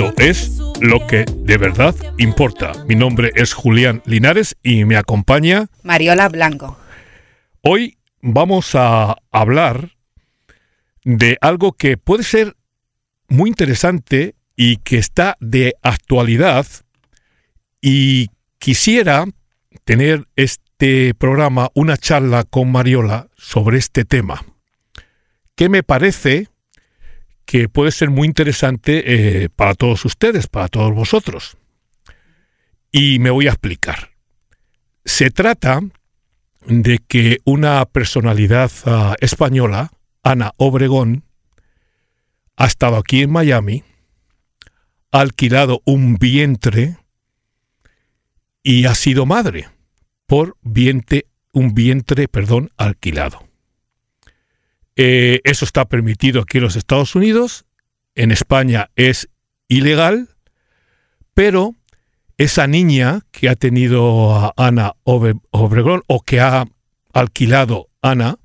[0.00, 2.72] Esto es lo que de verdad importa.
[2.88, 6.78] Mi nombre es Julián Linares y me acompaña Mariola Blanco.
[7.60, 9.90] Hoy vamos a hablar
[11.04, 12.56] de algo que puede ser
[13.28, 16.66] muy interesante y que está de actualidad
[17.82, 19.26] y quisiera
[19.84, 24.46] tener este programa, una charla con Mariola sobre este tema,
[25.56, 26.48] que me parece
[27.50, 29.02] que puede ser muy interesante
[29.42, 31.56] eh, para todos ustedes, para todos vosotros.
[32.92, 34.10] Y me voy a explicar.
[35.04, 35.80] Se trata
[36.64, 39.90] de que una personalidad uh, española,
[40.22, 41.24] Ana Obregón,
[42.56, 43.82] ha estado aquí en Miami,
[45.10, 46.98] ha alquilado un vientre
[48.62, 49.68] y ha sido madre
[50.26, 53.49] por vientre, un vientre, perdón, alquilado.
[54.96, 57.64] Eh, eso está permitido aquí en los Estados Unidos,
[58.14, 59.28] en España es
[59.68, 60.28] ilegal,
[61.34, 61.74] pero
[62.36, 66.66] esa niña que ha tenido a Ana Obregón o que ha
[67.12, 68.38] alquilado Ana,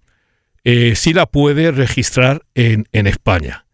[0.64, 3.66] eh, sí la puede registrar en, en España.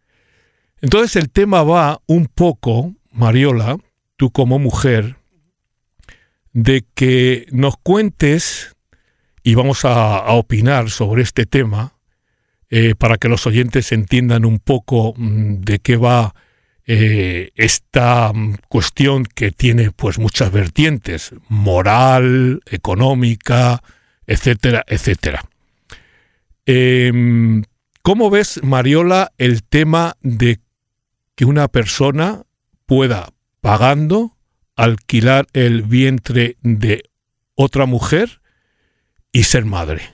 [0.80, 3.78] Entonces el tema va un poco, Mariola,
[4.16, 5.16] tú como mujer,
[6.52, 8.76] de que nos cuentes,
[9.42, 11.94] y vamos a, a opinar sobre este tema,
[12.74, 16.34] eh, para que los oyentes entiendan un poco mm, de qué va
[16.86, 23.82] eh, esta mm, cuestión que tiene pues muchas vertientes, moral, económica,
[24.26, 25.44] etcétera, etcétera.
[26.64, 27.62] Em,
[28.00, 30.60] ¿Cómo ves, Mariola, el tema de
[31.34, 32.44] que una persona
[32.86, 34.38] pueda, pagando,
[34.76, 37.02] alquilar el vientre de
[37.54, 38.40] otra mujer
[39.30, 40.11] y ser madre?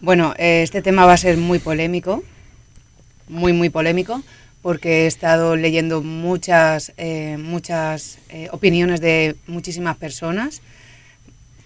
[0.00, 2.22] Bueno, eh, este tema va a ser muy polémico,
[3.26, 4.22] muy, muy polémico,
[4.62, 10.62] porque he estado leyendo muchas, eh, muchas eh, opiniones de muchísimas personas.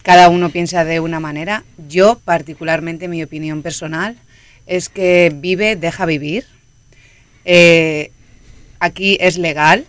[0.03, 1.62] Cada uno piensa de una manera.
[1.88, 4.16] Yo, particularmente, mi opinión personal
[4.66, 6.47] es que vive, deja vivir.
[8.81, 9.84] aquí es legal,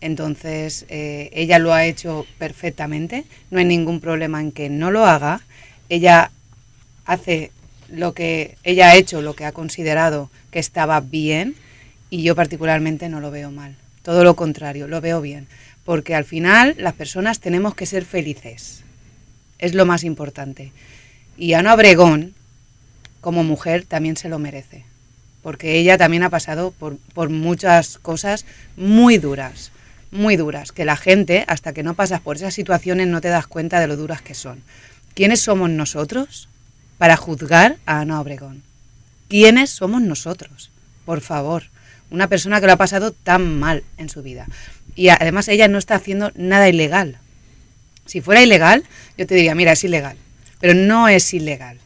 [0.00, 3.24] entonces ella lo ha hecho perfectamente.
[3.50, 5.40] No hay ningún problema en que no lo haga.
[5.88, 6.30] Ella
[7.04, 7.50] hace
[7.88, 11.54] lo que ella ha hecho, lo que ha considerado que estaba bien,
[12.10, 13.76] y yo particularmente no lo veo mal.
[14.02, 15.46] Todo lo contrario, lo veo bien.
[15.84, 18.82] Porque al final las personas tenemos que ser felices.
[19.58, 20.72] Es lo más importante.
[21.36, 22.34] Y Ana Obregón,
[23.20, 24.84] como mujer, también se lo merece.
[25.42, 28.44] Porque ella también ha pasado por, por muchas cosas
[28.76, 29.70] muy duras.
[30.10, 30.72] Muy duras.
[30.72, 33.86] Que la gente, hasta que no pasas por esas situaciones, no te das cuenta de
[33.86, 34.62] lo duras que son.
[35.14, 36.48] ¿Quiénes somos nosotros?
[36.98, 38.62] Para juzgar a Ana Obregón.
[39.28, 40.70] ¿Quiénes somos nosotros?
[41.04, 41.64] Por favor,
[42.10, 44.46] una persona que lo ha pasado tan mal en su vida.
[44.94, 47.18] Y además ella no está haciendo nada ilegal.
[48.06, 48.84] Si fuera ilegal,
[49.16, 50.16] yo te diría, mira, es ilegal.
[50.60, 51.78] Pero no es ilegal.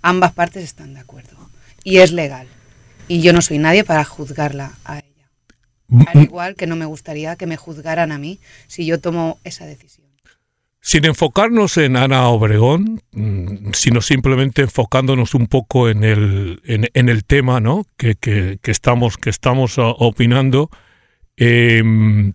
[0.00, 1.36] Ambas partes están de acuerdo.
[1.84, 2.48] Y es legal.
[3.08, 6.06] Y yo no soy nadie para juzgarla a ella.
[6.06, 9.66] Al igual que no me gustaría que me juzgaran a mí si yo tomo esa
[9.66, 10.06] decisión.
[10.84, 17.24] Sin enfocarnos en Ana Obregón, mm, sino simplemente enfocándonos un poco en el, en, el
[17.24, 17.86] tema ¿no?
[17.96, 20.70] que, que, estamos, que estamos ah, opinando,
[21.36, 22.32] em,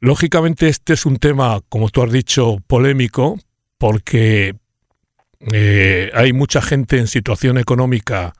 [0.00, 3.38] lógicamente este es un tema, como tú has dicho, polémico,
[3.76, 4.56] porque
[5.52, 8.32] eh, hay mucha gente en situación económica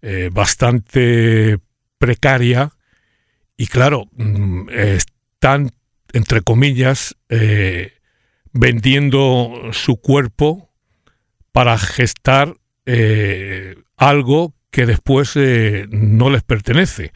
[0.00, 1.58] eh, bastante
[1.98, 2.72] precaria
[3.54, 5.72] y claro, mm, están
[6.12, 7.92] entre comillas, eh,
[8.52, 10.70] vendiendo su cuerpo
[11.52, 12.56] para gestar
[12.86, 17.12] eh, algo que después eh, no les pertenece.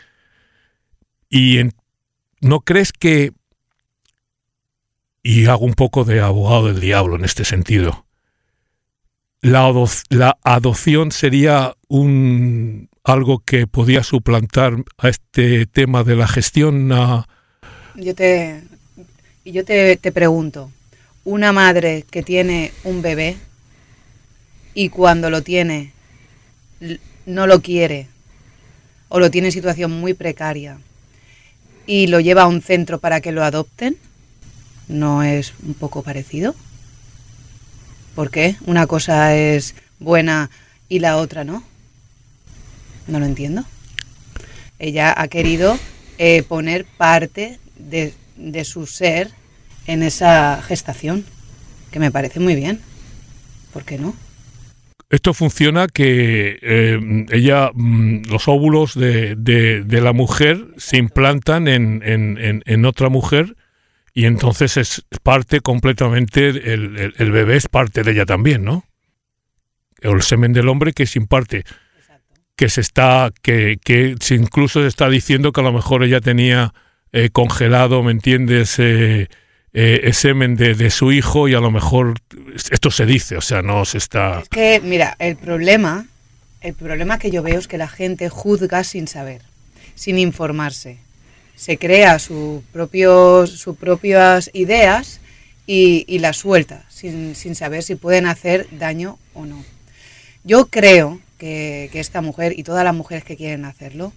[1.29, 1.61] Y
[2.41, 3.33] no crees que,
[5.23, 8.07] y hago un poco de abogado del diablo en este sentido,
[9.41, 9.73] la,
[10.11, 16.93] la adopción sería un algo que podía suplantar a este tema de la gestión.
[17.95, 18.65] Yo te
[19.47, 20.73] y yo te, pregunto,
[21.25, 23.37] una madre que tiene un bebé
[24.75, 25.93] y cuando lo tiene
[27.27, 28.09] no lo quiere
[29.09, 30.79] o lo tiene en situación muy precaria
[31.87, 33.97] y lo lleva a un centro para que lo adopten,
[34.89, 36.57] ¿no es un poco parecido?
[38.17, 38.57] ¿Por qué?
[38.67, 40.51] Una cosa es buena
[40.89, 41.63] y la otra no.
[43.07, 43.65] No lo entiendo.
[44.81, 45.79] Ella ha querido
[46.19, 49.31] eh, poner parte de de su ser
[49.87, 51.25] en esa gestación,
[51.91, 52.81] que me parece muy bien.
[53.73, 54.15] ¿Por qué no?
[55.09, 62.03] esto funciona que eh, ella, mm, los óvulos de, de, la mujer se implantan en,
[62.05, 63.57] en, en, otra mujer
[64.13, 68.85] y entonces es parte completamente, el, el, bebé es parte de ella también, ¿no?
[70.05, 71.65] O el semen del hombre que se imparte,
[72.57, 76.75] que se está, que, que incluso se está diciendo que a lo mejor ella tenía
[77.13, 78.79] eh, congelado, ¿me entiendes?
[78.79, 79.29] Eh,
[79.79, 82.15] eh, semen de, su hijo y a lo mejor
[82.71, 84.41] esto se dice, o sea, no se está...
[84.41, 86.07] Es que, mira, el problema,
[86.63, 89.43] el problema que yo veo es que la gente juzga sin saber,
[89.95, 90.99] sin informarse.
[91.57, 95.21] Se crea su propio, sus propias ideas
[95.67, 99.63] y, las suelta, sin, sin, saber si pueden hacer daño o no.
[100.43, 104.15] Yo creo que esta mujer y todas las mujeres que quieren hacerlo,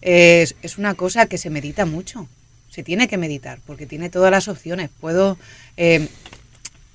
[0.00, 2.28] es, una cosa que se medita mucho
[2.70, 4.90] se tiene que meditar, porque tiene todas las opciones.
[5.00, 5.36] Puedo,
[5.76, 6.08] eh,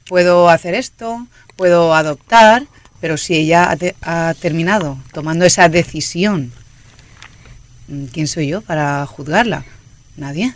[0.08, 1.28] puedo hacer esto,
[1.58, 2.68] puedo adoptar,
[3.02, 6.54] pero si ella ha, terminado tomando esa decisión,
[7.88, 9.66] mm, ¿quién soy yo para juzgarla?
[10.16, 10.54] Nadie.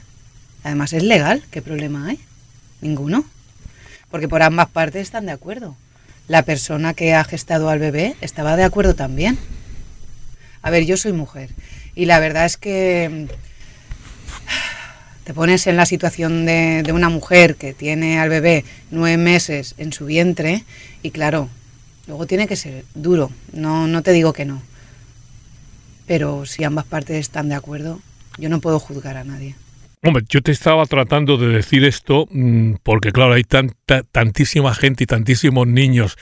[0.64, 2.20] Además es legal, ¿qué problema hay?
[2.80, 3.26] Ninguno.
[4.10, 5.76] Porque por ambas partes están de acuerdo.
[6.30, 9.38] La persona que ha gestado al bebé estaba de acuerdo también.
[10.62, 11.50] A ver, yo soy mujer
[11.98, 13.26] y la verdad es que
[15.24, 19.92] te pones en la situación de, una mujer que tiene al bebé nueve meses en
[19.92, 20.64] su vientre
[21.02, 21.50] y claro,
[22.06, 24.62] luego tiene que ser duro, no, no te digo que no,
[26.06, 28.00] pero si ambas partes están de acuerdo,
[28.38, 29.56] yo no puedo juzgar a nadie.
[30.04, 35.06] Hombre, yo te estaba tratando de decir esto mm, porque claro, hay tanta, tantísima gente
[35.06, 36.16] y tantísimos niños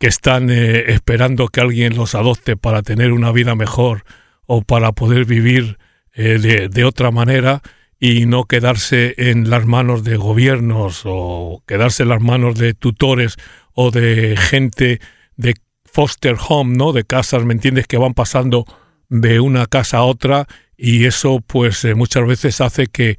[0.00, 4.02] que están eh, esperando que alguien los adopte para tener una vida mejor
[4.46, 5.78] o para poder vivir
[6.14, 7.62] eh, de, de, otra manera
[7.98, 13.36] y no quedarse en las manos de gobiernos o quedarse en las manos de tutores
[13.74, 15.00] o de gente
[15.36, 15.54] de
[15.84, 16.92] foster home, ¿no?
[16.92, 17.86] De casas, ¿me entiendes?
[17.86, 18.64] Que van pasando
[19.08, 20.46] de una casa a otra
[20.76, 23.16] y eso pues eh, muchas veces hace que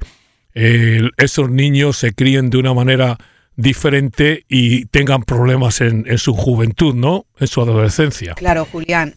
[0.54, 3.18] eh, esos niños se críen de una manera
[3.56, 7.26] diferente y tengan problemas en, en, su juventud, ¿no?
[7.40, 8.34] En su adolescencia.
[8.34, 9.16] Claro, Julián,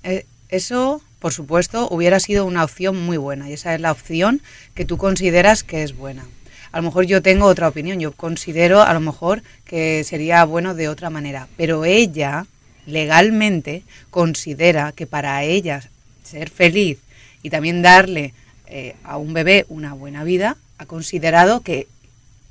[0.50, 4.41] eso por supuesto, hubiera sido una opción muy buena y esa es la opción
[4.73, 6.25] que tú consideras que es buena.
[6.71, 10.73] A lo mejor yo tengo otra opinión, yo considero a lo mejor que sería bueno
[10.73, 12.47] de otra manera, pero ella
[12.88, 15.88] legalmente considera que para ella
[16.23, 16.97] ser feliz
[17.44, 18.33] y también darle
[18.65, 21.88] eh, a un bebé una buena vida, ha considerado que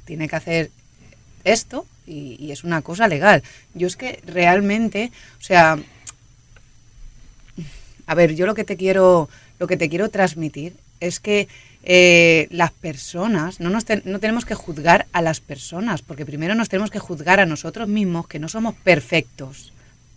[0.04, 0.70] tiene que hacer
[1.42, 3.42] esto y, y es una cosa legal.
[3.74, 5.76] Yo es que realmente, o sea,
[8.10, 9.28] a ver, yo lo que te quiero,
[9.60, 11.46] lo que te quiero transmitir es que
[11.84, 16.68] eh, las personas, no, nos no tenemos que juzgar a las personas, porque primero nos
[16.68, 19.72] tenemos que juzgar a nosotros mismos, que no somos perfectos,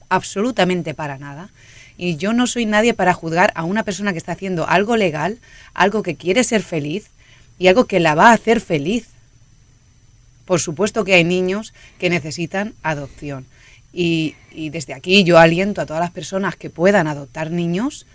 [0.10, 1.52] absolutamente para nada.
[1.96, 5.38] Y yo no soy nadie para juzgar a una persona que está haciendo algo legal,
[5.76, 7.12] algo que quiere ser feliz
[7.60, 9.06] y algo que la va a hacer feliz.
[10.46, 13.46] Por supuesto que hay niños que necesitan adopción.
[13.94, 14.36] Y,
[14.72, 18.06] desde aquí yo aliento a todas las personas que puedan adoptar niños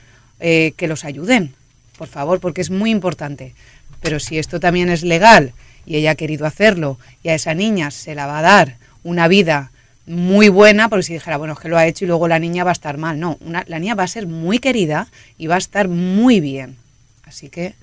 [0.40, 1.54] eh, que los ayuden,
[1.96, 3.54] por favor, porque es muy importante.
[4.00, 5.52] Pero si esto también es legal
[5.86, 9.28] y ella ha querido hacerlo y a esa niña se la va a dar una
[9.28, 9.70] vida
[10.06, 12.64] muy buena, porque si dijera, bueno, es que lo ha hecho y luego la niña
[12.64, 13.20] va a estar mal.
[13.20, 16.76] No, la niña va a ser muy querida y va a estar muy bien.
[17.24, 17.74] Así que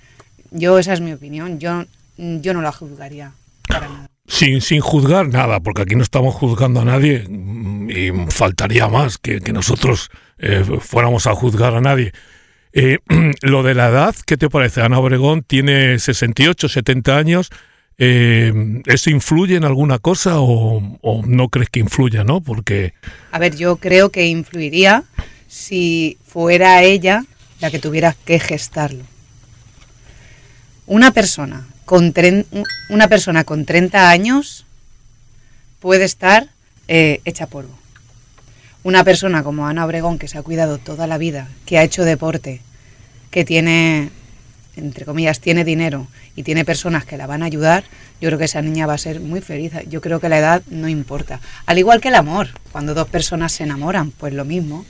[0.52, 1.86] yo, esa es mi opinión, yo,
[2.18, 3.32] yo no la juzgaría
[3.68, 4.15] para nada.
[4.28, 7.28] Sin, sin juzgar nada, porque aquí no estamos juzgando a nadie
[7.90, 12.12] y faltaría más que, nosotros eh, fuéramos a juzgar a nadie.
[12.74, 13.00] Eh,
[13.42, 14.82] lo de la edad, ¿qué te parece?
[14.82, 17.50] Ana Obregón tiene 68, 70 años.
[17.98, 22.42] Eh, ¿Eso influye en alguna cosa o, o, no crees que influya, no?
[22.42, 22.94] Porque...
[23.32, 25.04] A ver, yo creo que influiría
[25.48, 27.24] si fuera ella
[27.62, 29.04] la que tuviera que gestarlo.
[30.88, 32.14] Una persona con
[32.90, 34.66] una persona con 30 años
[35.80, 36.48] puede estar
[36.88, 37.78] eh, hecha polvo.
[38.84, 42.04] Una persona como Ana Obregón, que se ha cuidado toda la vida, que ha hecho
[42.04, 42.62] deporte,
[43.32, 44.12] que tiene,
[44.76, 47.84] entre comillas, tiene dinero y tiene personas que la van a ayudar,
[48.22, 49.74] yo creo que esa niña va a ser muy feliz.
[49.88, 51.40] Yo creo que la edad no importa.
[51.66, 54.86] Al igual que el amor, cuando dos personas se enamoran, pues lo mismo.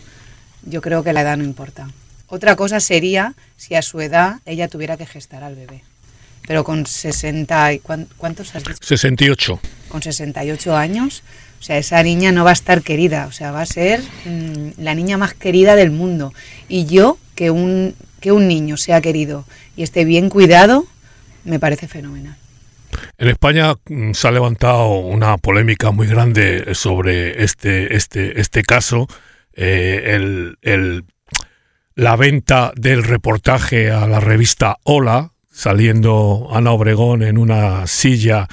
[0.64, 1.88] Yo creo que la edad no importa.
[2.28, 5.84] Otra cosa sería si a su edad ella tuviera que gestar al bebé
[6.48, 8.78] pero con 60 y ¿cuántos has dicho?
[8.82, 9.60] 68.
[9.88, 11.24] Con 68 años,
[11.60, 14.82] o sea, esa niña no va a estar querida, o sea, va a ser mm,
[14.82, 16.34] la niña más querida del mundo.
[16.68, 20.86] Y yo que un que un niño sea querido y esté bien cuidado,
[21.44, 22.36] me parece fenomenal.
[23.18, 29.08] En España mm, se ha levantado una polémica muy grande sobre este este este caso
[29.54, 30.58] el,
[31.96, 38.48] la venta del reportaje a la revista Hola, saliendo Ana Obregón en una silla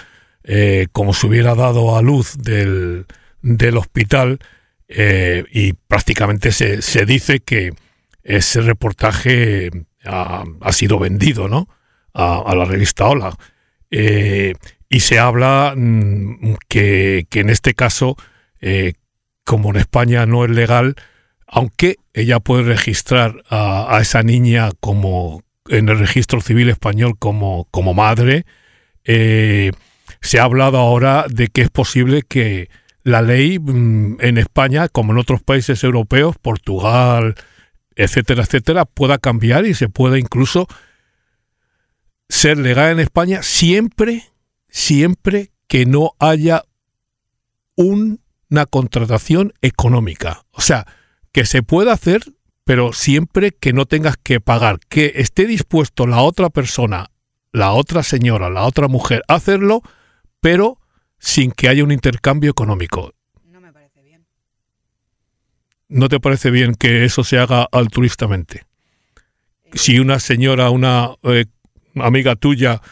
[0.44, 3.06] eh, como si hubiera dado a luz del,
[3.42, 4.38] del hospital
[4.86, 7.72] eh, y prácticamente se, se, dice que
[8.22, 9.70] ese reportaje
[10.04, 11.68] ha, ha sido vendido ¿no?
[12.14, 13.36] a, la revista Hola.
[13.90, 14.54] Eh,
[14.88, 18.16] y se habla mm, que, que, en este caso,
[19.44, 20.94] como en España no es legal,
[21.46, 27.94] aunque ella puede registrar a, esa niña como en el registro civil español como, como
[27.94, 28.44] madre,
[29.04, 29.72] eh,
[30.20, 32.68] se ha hablado ahora de que es posible que
[33.04, 37.34] la ley mm, en España, como en otros países europeos, Portugal,
[37.96, 40.66] etcétera, etcétera, pueda cambiar y se pueda incluso
[42.28, 44.24] ser legal en España siempre,
[44.68, 46.64] siempre que no haya
[47.76, 50.44] una contratación económica.
[50.52, 50.86] O sea,
[51.32, 52.22] que se pueda hacer,
[52.64, 57.10] pero siempre que no tengas que pagar, que esté dispuesto la otra persona,
[57.52, 59.82] la otra señora, la otra mujer a hacerlo,
[60.40, 60.78] pero
[61.18, 63.12] sin que haya un intercambio económico.
[63.44, 64.26] No me parece bien.
[65.88, 68.64] ¿No te parece bien que eso se haga altruistamente?
[69.74, 71.46] Si una señora, una eh,
[71.96, 72.82] amiga tuya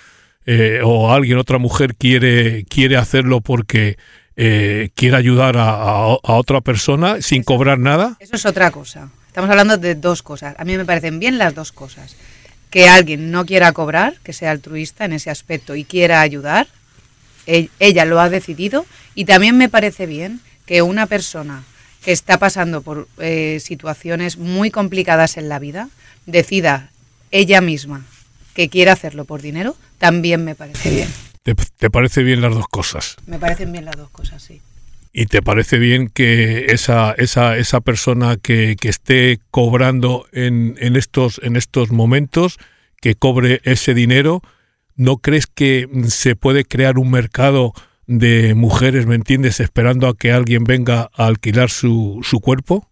[0.47, 3.99] eh, o alguien, otra mujer quiere, quiere hacerlo porque
[4.43, 8.17] eh, quiere ayudar a, otra persona sin cobrar nada.
[8.21, 9.11] Eso es otra cosa.
[9.27, 10.55] Estamos hablando de dos cosas.
[10.59, 12.17] A mí me parecen bien las dos cosas.
[12.71, 16.69] Que alguien no quiera cobrar, que sea altruista en ese aspecto y quiera ayudar,
[17.45, 21.65] ella lo ha decidido y también me parece bien que una persona
[22.03, 25.91] que está pasando por eh, situaciones muy complicadas en la vida
[26.25, 26.89] decida
[27.31, 28.07] ella misma
[28.55, 31.30] que quiere hacerlo por dinero, también me parece bien.
[31.43, 33.17] ¿Te, parece bien las dos cosas?
[33.27, 34.61] Me parecen bien las dos cosas, sí.
[35.13, 40.97] ¿Y te parece bien que esa, esa, esa persona que, que esté cobrando en, en,
[40.97, 42.59] estos, en estos momentos,
[43.01, 44.43] que cobre ese dinero,
[44.95, 47.73] ¿no crees que se puede crear un mercado
[48.07, 52.89] de mujeres, ¿me entiendes?, esperando a que alguien venga a alquilar su, su cuerpo?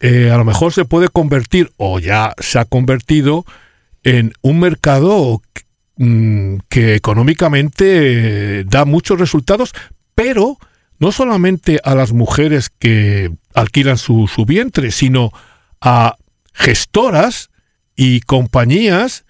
[0.00, 3.44] Eh, a lo mejor se puede convertir, o ya se ha convertido,
[4.02, 5.40] en un mercado
[6.00, 9.72] mm, que económicamente da muchos resultados,
[10.14, 10.58] pero
[10.98, 15.32] no solamente a las mujeres que alquilan su, su vientre, sino
[15.80, 16.16] a
[16.52, 17.50] gestoras
[17.96, 19.24] y compañías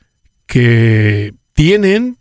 [0.46, 2.18] que tienen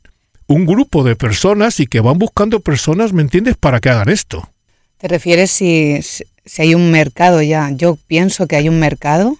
[0.47, 4.49] un grupo de personas y que van buscando personas, ¿me entiendes?, para que hagan esto.
[4.97, 7.69] ¿Te refieres si, si hay un mercado ya?
[7.71, 9.37] Yo pienso que hay un mercado.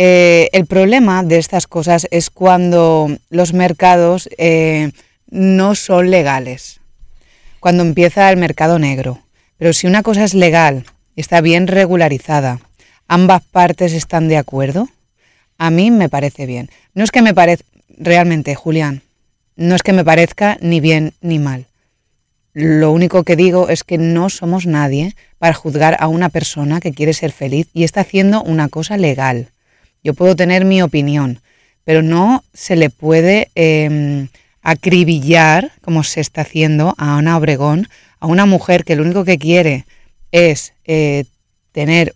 [0.00, 4.92] Eh, el problema de estas cosas es cuando los mercados eh,
[5.28, 6.80] no son legales,
[7.58, 9.18] cuando empieza el mercado negro.
[9.56, 10.84] Pero si una cosa es legal,
[11.16, 12.60] está bien regularizada,
[13.08, 14.88] ambas partes están de acuerdo,
[15.58, 16.70] a mí me parece bien.
[16.94, 19.02] No es que me parezca, realmente, Julián,
[19.56, 21.66] no es que me parezca ni bien ni mal.
[22.52, 26.92] Lo único que digo es que no somos nadie para juzgar a una persona que
[26.92, 29.48] quiere ser feliz y está haciendo una cosa legal.
[30.02, 31.40] Yo puedo tener mi opinión,
[31.84, 34.28] pero no se le puede em,
[34.62, 37.88] acribillar, como se está haciendo a Ana Obregón,
[38.20, 39.86] a una mujer que lo único que quiere
[40.32, 41.24] es eh,
[41.72, 42.14] tener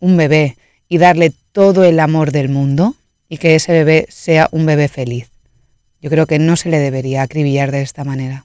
[0.00, 0.56] un bebé
[0.88, 2.94] y darle todo el amor del mundo
[3.28, 5.30] y que ese bebé sea un bebé feliz.
[6.00, 8.44] Yo creo que no se le debería acribillar de esta manera.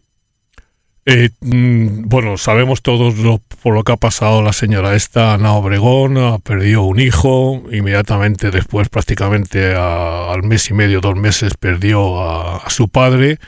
[1.11, 5.53] Eh, mm, bueno, sabemos todos lo, por lo que ha pasado la señora esta, Ana
[5.53, 12.21] Obregón, ha perdido un hijo, inmediatamente después, prácticamente al mes y medio, dos meses, perdió
[12.21, 13.39] a, su padre.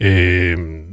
[0.00, 0.92] Eh,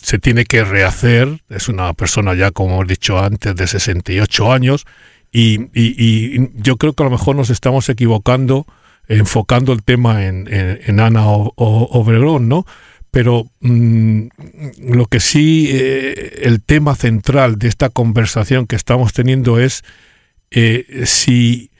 [0.00, 4.86] se tiene que rehacer, es una persona ya, como he dicho antes, de 68 años,
[5.30, 8.64] y, y yo creo que a lo mejor nos estamos equivocando
[9.08, 12.66] enfocando el tema en, en, Ana Obregón, ¿no?
[13.10, 14.26] Pero mm,
[14.90, 19.82] lo que sí, eh, el tema central de esta conversación que estamos teniendo es
[20.50, 21.70] eh, si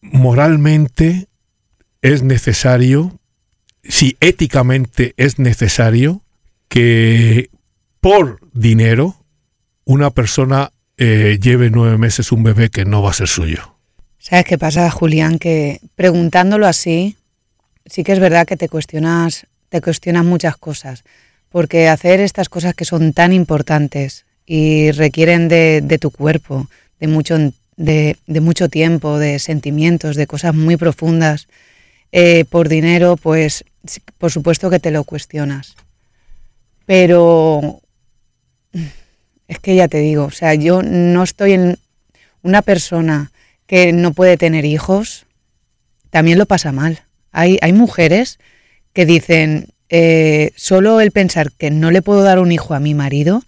[0.00, 1.28] moralmente
[2.02, 3.18] es necesario,
[3.82, 6.22] si éticamente es necesario
[6.68, 7.50] que
[8.00, 9.16] por dinero
[9.84, 13.76] una persona eh, lleve nueve meses un bebé que no va a ser suyo.
[14.18, 15.38] ¿Sabes qué pasa, Julián?
[15.38, 17.16] Que preguntándolo así,
[17.86, 21.04] sí que es verdad que te cuestionas, te cuestionas muchas cosas.
[21.50, 26.68] Porque hacer estas cosas que son tan importantes y requieren de, tu cuerpo,
[27.00, 27.36] de mucho,
[27.76, 31.48] de, mucho tiempo, de sentimientos, de cosas muy profundas,
[32.12, 33.64] eh, por dinero, pues
[34.16, 35.76] por supuesto que te lo cuestionas.
[36.86, 37.80] Pero
[39.48, 41.78] es que ya te digo, o sea, yo no estoy en
[42.42, 43.30] una persona
[43.66, 45.26] que no puede tener hijos,
[46.10, 47.00] también lo pasa mal.
[47.32, 48.38] Hay, hay mujeres
[48.98, 52.94] que dicen, eh, solo el pensar que no le puedo dar un hijo a mi
[52.94, 53.44] marido,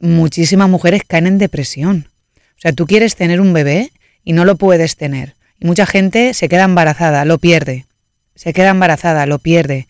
[0.00, 2.08] muchísimas mujeres caen en depresión.
[2.36, 3.92] O sea, tú quieres tener un bebé
[4.24, 5.36] y no lo puedes tener.
[5.60, 7.86] Y mucha gente se queda embarazada, lo pierde.
[8.34, 9.86] Se queda embarazada, lo pierde.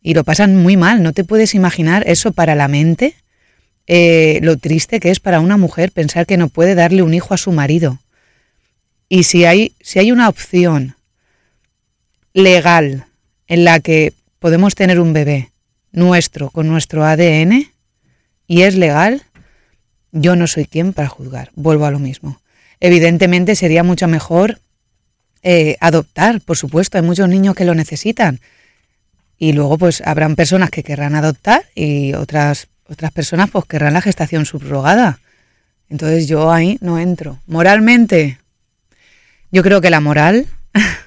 [0.00, 1.02] Y lo pasan muy mal.
[1.02, 3.16] No te puedes imaginar eso para la mente,
[3.88, 7.34] eh, lo triste que es para una mujer pensar que no puede darle un hijo
[7.34, 7.98] a su marido.
[9.08, 10.94] Y si hay, si hay una opción
[12.32, 13.06] legal
[13.48, 15.52] en la que podemos tener un bebé
[15.92, 17.70] nuestro con nuestro ADN
[18.46, 19.22] y es legal,
[20.12, 21.50] yo no soy quien para juzgar.
[21.54, 22.40] Vuelvo a lo mismo.
[22.80, 24.60] Evidentemente sería mucho mejor
[25.42, 28.40] eh, adoptar, por supuesto, hay muchos niños que lo necesitan.
[29.38, 34.00] Y luego pues habrán personas que querrán adoptar y otras, otras personas pues querrán la
[34.00, 35.20] gestación subrogada.
[35.88, 37.38] Entonces yo ahí no entro.
[37.46, 38.38] Moralmente,
[39.50, 40.46] yo creo que la moral,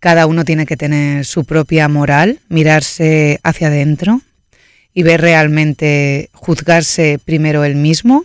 [0.00, 4.20] cada uno tiene que tener su propia moral, mirarse hacia adentro
[4.94, 8.24] y ver realmente, juzgarse primero él mismo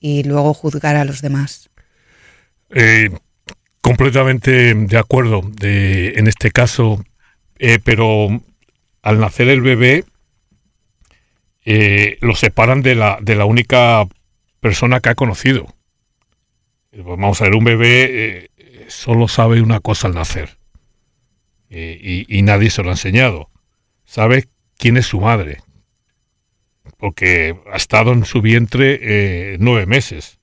[0.00, 1.70] y luego juzgar a los demás.
[2.70, 3.10] Eh,
[3.80, 7.02] completamente de acuerdo en este caso,
[7.58, 8.28] eh, pero
[9.02, 10.04] al nacer el bebé
[11.64, 14.06] eh, lo separan de la, única
[14.60, 15.74] persona que ha conocido.
[16.92, 18.50] Vamos a ver, un bebé
[18.88, 20.58] solo sabe una cosa al nacer
[21.70, 23.50] y, nadie se lo ha enseñado.
[24.04, 25.58] Sabe quién es su madre,
[26.96, 30.38] porque ha estado en su vientre eh, nueve meses.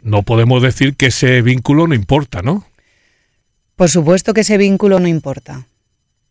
[0.00, 2.66] No podemos decir que ese vínculo no importa, ¿no?
[3.76, 5.66] Por supuesto que ese vínculo no importa.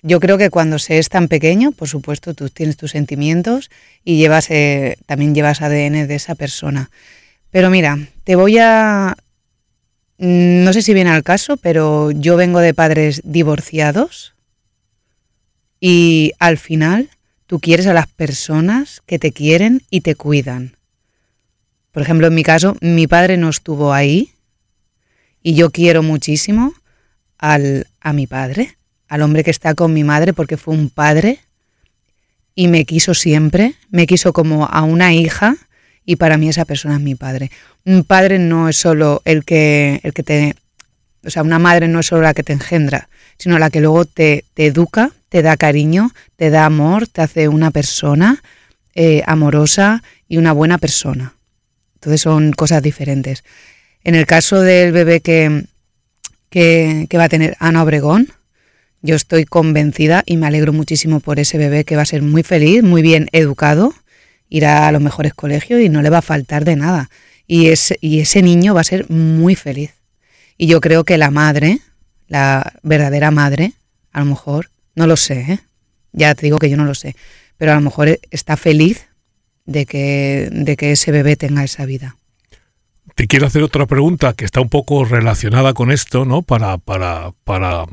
[0.04, 3.70] Yo creo que cuando se es tan pequeño, por supuesto, tú tienes tus sentimientos
[4.04, 6.90] y llevas, eh, también llevas ADN de esa persona.
[7.52, 9.16] Pero mira, te voy a...
[10.24, 14.36] No sé si viene al caso, pero yo vengo de padres divorciados
[15.80, 17.10] y al final
[17.48, 20.76] tú quieres a las personas que te quieren y te cuidan.
[21.92, 24.30] Por ejemplo, en mi caso, mi padre no estuvo ahí
[25.42, 26.76] y yo quiero muchísimo
[27.40, 31.40] al, a mi padre, al hombre que está con mi madre porque fue un padre
[32.54, 35.56] y me quiso siempre, me quiso como a una hija
[36.06, 37.50] y para mí esa persona es mi padre.
[37.86, 40.56] Un padre no es solo el que, el que te...
[41.24, 44.06] O sea, una madre no es solo la que te engendra, sino la que luego
[44.06, 48.42] te, te educa, te da cariño, te da amor, te hace una persona
[48.94, 51.36] eh, amorosa y una buena persona.
[51.96, 53.44] Entonces son cosas diferentes.
[54.04, 55.66] En el caso del bebé que,
[56.50, 58.28] que, va a tener Ana Obregón,
[59.02, 62.44] yo estoy convencida y me alegro muchísimo por ese bebé que va a ser muy
[62.44, 63.94] feliz, muy bien educado,
[64.50, 67.10] irá a los mejores colegios y no le va a faltar de nada.
[67.54, 69.92] Y ese, y ese niño va a ser muy feliz.
[70.58, 71.80] Y yo creo que la madre,
[72.30, 73.74] la verdadera madre,
[74.14, 75.60] a lo mejor no lo sé, ¿eh?
[76.14, 77.14] ya te digo que yo no lo sé,
[77.58, 79.10] pero a lo mejor está feliz
[79.66, 82.16] de que, de que ese bebé tenga esa vida.
[83.16, 86.44] Te quiero hacer otra pregunta que está un poco relacionada con esto, ¿no?
[86.44, 87.86] Para, para, para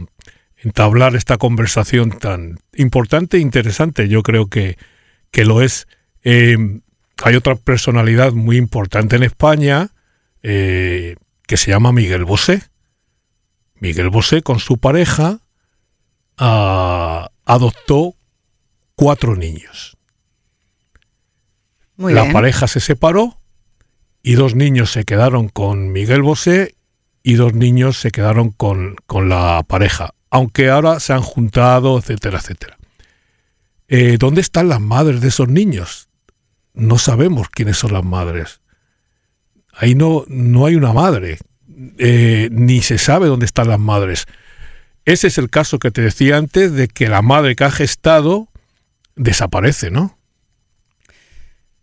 [0.63, 4.09] entablar esta conversación tan importante e interesante.
[4.09, 4.79] Yo creo que,
[5.33, 5.89] que lo es.
[6.23, 6.81] Eh,
[7.23, 9.91] hay otra personalidad muy importante en España
[10.43, 12.63] eh, que se llama Miguel Bosé.
[13.81, 15.41] Miguel Bosé con su pareja
[16.37, 18.15] adoptó
[18.95, 19.97] cuatro niños.
[21.97, 23.41] la pareja se separó
[24.23, 26.77] y dos niños se quedaron con Miguel Bosé
[27.25, 32.39] y dos niños se quedaron con, con la pareja, aunque ahora se han juntado, etcétera,
[32.39, 32.79] etcétera.
[33.89, 36.08] Eh, ¿Dónde están las madres de esos niños?
[36.79, 38.61] No sabemos quiénes son las madres.
[39.73, 41.39] Ahí no, no hay una madre,
[41.99, 44.27] eh, ni se sabe dónde están las madres.
[45.05, 48.49] Ese es el caso que te decía antes de que la madre que ha gestado
[49.17, 50.19] desaparece, ¿no?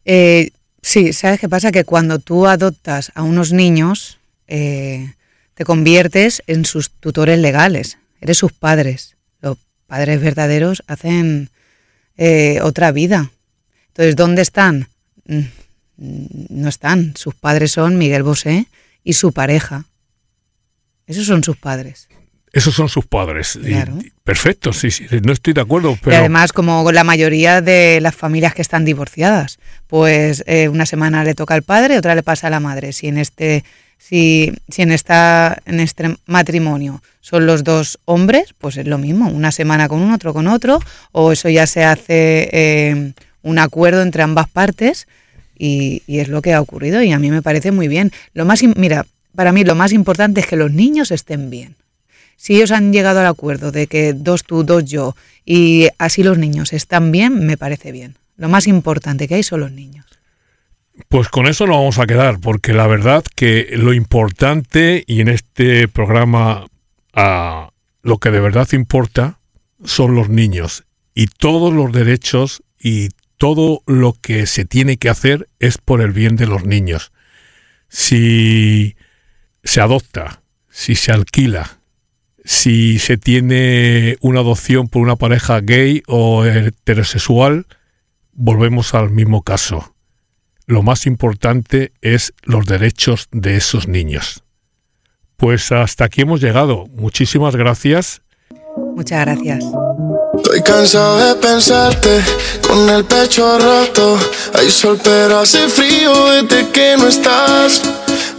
[0.05, 1.71] Eh, sí, ¿sabes qué pasa?
[1.71, 5.13] Que cuando tú adoptas a unos niños, eh,
[5.55, 9.17] te conviertes en sus tutores legales, eres sus padres.
[9.41, 11.49] Los padres verdaderos hacen
[12.17, 13.31] eh, otra vida.
[13.95, 14.89] Entonces, ¿dónde están?
[15.25, 15.39] Mm,
[16.49, 17.15] no están.
[17.15, 18.67] Sus padres son Miguel Bosé
[19.05, 19.85] y su pareja.
[21.07, 22.09] Esos son sus padres.
[22.51, 23.57] Esos son sus padres.
[24.25, 25.97] perfecto, sí, sí, no estoy de acuerdo.
[26.01, 26.13] Pero...
[26.13, 31.23] Y además, como la mayoría de las familias que están divorciadas, pues eh, una semana
[31.23, 32.91] le toca al padre, otra le pasa a la madre.
[32.91, 33.63] Si en este,
[33.97, 39.29] si, si en esta, en este matrimonio son los dos hombres, pues es lo mismo,
[39.29, 40.81] una semana con uno, otro con otro,
[41.13, 43.13] o eso ya se hace eh,
[43.45, 45.07] un acuerdo entre ambas partes
[45.57, 48.11] y, es lo que ha ocurrido y a mí me parece muy bien.
[48.33, 49.05] Lo más, mira,
[49.35, 51.75] para mí lo más importante es que los niños estén bien.
[52.37, 56.37] Si ellos han llegado al acuerdo de que dos tú, dos yo, y así los
[56.37, 58.15] niños están bien, me parece bien.
[58.35, 60.05] Lo más importante que hay son los niños.
[61.07, 65.29] Pues con eso nos vamos a quedar, porque la verdad que lo importante, y en
[65.29, 66.65] este programa
[67.13, 67.69] ah,
[68.01, 69.39] lo que de verdad importa,
[69.83, 70.83] son los niños.
[71.13, 76.11] Y todos los derechos y todo lo que se tiene que hacer es por el
[76.11, 77.11] bien de los niños.
[77.87, 78.95] Si
[79.63, 81.79] se adopta, si se alquila,
[82.43, 87.65] si se tiene una adopción por una pareja gay o heterosexual,
[88.33, 89.95] volvemos al mismo caso.
[90.67, 94.43] Lo más importante es los derechos de esos niños.
[95.37, 96.87] Pues hasta aquí hemos llegado.
[96.87, 98.21] Muchísimas gracias.
[98.77, 99.63] Muchas gracias.
[100.35, 102.21] Estoy cansado de pensarte
[102.67, 104.17] con el pecho roto.
[104.53, 107.81] Hay sol, pero hace frío desde que no estás.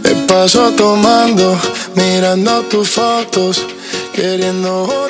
[0.03, 1.57] Me paso tomando,
[1.95, 3.65] mirando tus fotos,
[4.13, 5.07] queriendo